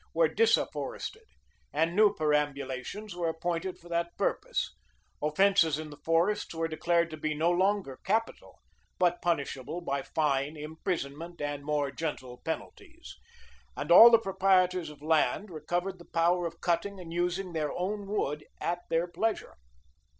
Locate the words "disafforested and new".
0.27-2.11